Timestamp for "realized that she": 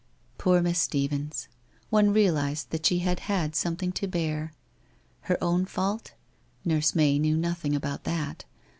2.11-2.97